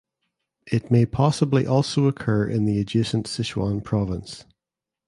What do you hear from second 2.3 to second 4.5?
in adjacent Sichuan province.